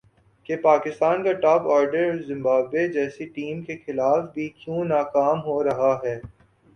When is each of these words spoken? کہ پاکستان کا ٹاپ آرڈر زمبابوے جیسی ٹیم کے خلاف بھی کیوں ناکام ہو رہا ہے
کہ 0.45 0.55
پاکستان 0.59 1.23
کا 1.23 1.31
ٹاپ 1.41 1.67
آرڈر 1.71 2.17
زمبابوے 2.21 2.87
جیسی 2.93 3.25
ٹیم 3.35 3.61
کے 3.63 3.77
خلاف 3.77 4.23
بھی 4.33 4.47
کیوں 4.55 4.83
ناکام 4.85 5.41
ہو 5.41 5.63
رہا 5.63 5.97
ہے 6.03 6.19